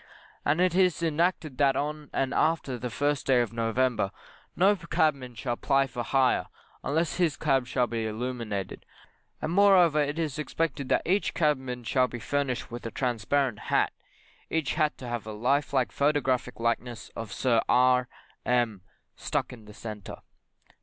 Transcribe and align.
And 0.43 0.59
it 0.59 0.73
is 0.73 1.03
enacted 1.03 1.59
that 1.59 1.75
on 1.75 2.09
and 2.11 2.33
after 2.33 2.79
the 2.79 2.89
first 2.89 3.27
day 3.27 3.39
of 3.39 3.53
November 3.53 4.09
no 4.55 4.75
cabman 4.75 5.35
shall 5.35 5.57
ply 5.57 5.85
for 5.85 6.01
hire, 6.01 6.47
unless 6.83 7.17
his 7.17 7.37
cab 7.37 7.67
shall 7.67 7.85
be 7.85 8.07
illuminated; 8.07 8.83
and 9.43 9.51
moreover, 9.51 10.01
it 10.01 10.17
is 10.17 10.39
expected 10.39 10.89
that 10.89 11.03
each 11.05 11.35
cabman 11.35 11.83
shall 11.83 12.07
be 12.07 12.17
furnished 12.17 12.71
with 12.71 12.83
a 12.87 12.89
transparent 12.89 13.59
hat, 13.69 13.93
each 14.49 14.73
hat 14.73 14.97
to 14.97 15.07
have 15.07 15.27
a 15.27 15.33
life 15.33 15.71
like 15.71 15.91
photographic 15.91 16.59
likeness 16.59 17.09
of 17.15 17.31
Sir 17.31 17.61
R 17.69 18.07
M 18.43 18.81
stuck 19.15 19.53
in 19.53 19.65
the 19.65 19.73
centre. 19.75 20.23